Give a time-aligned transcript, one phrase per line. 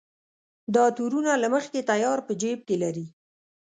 [0.75, 3.05] دا تورونه له مخکې تیار په جېب کې لري.